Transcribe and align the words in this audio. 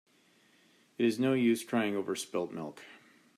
It 0.97 1.05
is 1.05 1.19
no 1.19 1.33
use 1.33 1.63
crying 1.63 1.95
over 1.95 2.15
spilt 2.15 2.51
milk. 2.51 2.81